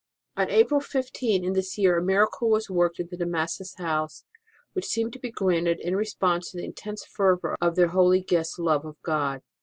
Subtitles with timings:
[0.35, 4.25] On April 15 in this year a miracle was worked in the De Massas house,
[4.73, 8.53] which seemed to be granted in response tc the intense fervour of their holy guest
[8.55, 9.41] s love of God.